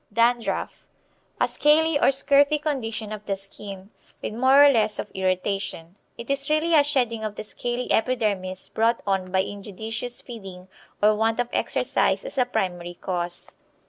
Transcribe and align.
Dandruff. 0.11 0.83
A 1.39 1.47
scaly 1.47 1.99
or 1.99 2.07
scurfy 2.11 2.57
condition 2.59 3.11
of 3.11 3.23
the 3.27 3.35
skin, 3.35 3.91
with 4.19 4.33
more 4.33 4.65
or 4.65 4.71
less 4.71 4.97
of 4.97 5.11
irritation. 5.13 5.95
It 6.17 6.31
is 6.31 6.49
really 6.49 6.73
a 6.73 6.83
shedding 6.83 7.23
of 7.23 7.35
the 7.35 7.43
scaly 7.43 7.91
epidermis 7.91 8.69
brought 8.69 9.03
on 9.05 9.31
by 9.31 9.43
injudicious 9.43 10.19
feeding 10.19 10.69
or 11.03 11.13
want 11.15 11.39
of 11.39 11.49
exercise 11.53 12.25
as 12.25 12.39
a 12.39 12.45
primary 12.45 12.95
cause. 12.95 13.53